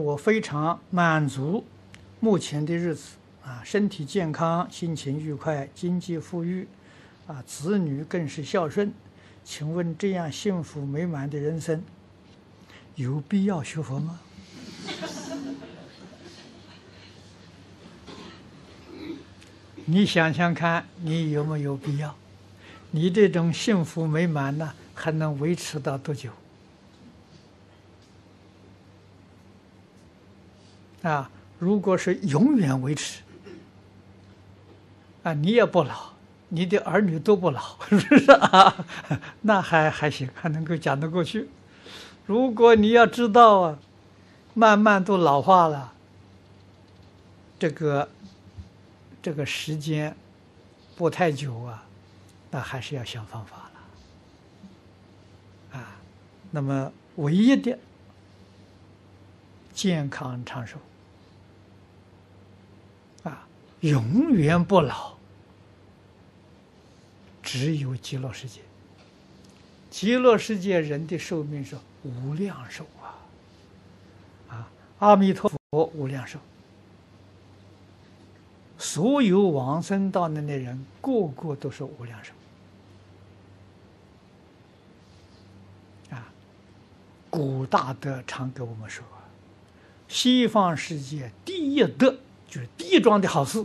[0.00, 1.64] 我非常满足
[2.20, 6.66] 目前的日子啊，身体健康，心情愉快，经济富裕，
[7.26, 8.92] 啊，子女更是孝顺。
[9.44, 11.82] 请问这样幸福美满的人生，
[12.94, 14.20] 有必要学佛吗？
[19.86, 22.14] 你想想看，你有没有必要？
[22.92, 26.30] 你这种幸福美满呢，还能维持到多久？
[31.02, 33.22] 啊，如果是永远维持，
[35.22, 36.12] 啊，你也不老，
[36.48, 38.86] 你的儿女都不老，是不是啊？
[39.42, 41.48] 那还还行，还能够讲得过去。
[42.26, 43.78] 如果你要知道啊，
[44.54, 45.92] 慢慢都老化了，
[47.58, 48.08] 这个
[49.22, 50.14] 这个时间
[50.96, 51.84] 不太久啊，
[52.50, 53.70] 那还是要想方法
[55.72, 55.78] 了。
[55.78, 55.96] 啊，
[56.50, 57.78] 那么唯一的
[59.72, 60.76] 健康长寿。
[63.24, 63.46] 啊
[63.80, 65.14] 永远不老，
[67.42, 68.60] 只有极乐世界。
[69.90, 73.18] 极乐世界人的寿命是无量寿啊！
[74.48, 76.38] 啊，阿弥陀佛无量寿，
[78.78, 82.32] 所有往生到那的人，个个都是无量寿。
[86.10, 86.32] 啊，
[87.28, 89.04] 古大德常给我们说，
[90.10, 92.18] 西方世界第一德。
[92.48, 93.64] 就是第一桩的好事，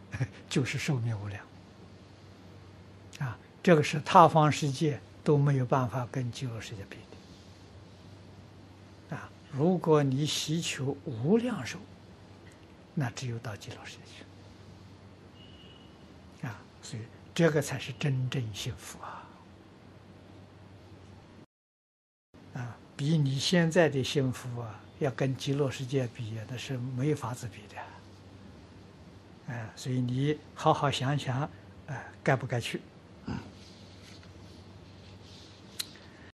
[0.50, 1.42] 就是寿命无量
[3.20, 3.38] 啊！
[3.62, 6.98] 这个是他方世界都没有办法跟极乐世界比
[9.08, 9.30] 的啊！
[9.50, 11.78] 如果你希求无量寿，
[12.92, 14.02] 那只有到极乐世界
[16.42, 16.60] 去啊！
[16.82, 17.02] 所以
[17.34, 19.26] 这个才是真正幸福啊！
[22.52, 27.80] 啊，比你现在的幸福啊，要跟极乐世界比，那是没法子比的。
[29.48, 31.48] 哎，所以你好好想想，
[31.86, 32.80] 哎，该不该去？